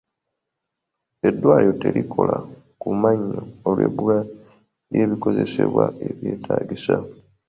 [1.27, 2.37] Eddwaliro terikola
[2.81, 4.19] ku mannyo olw'ebbula
[4.91, 6.95] ly'ebikozesebwa ebyetaagisa.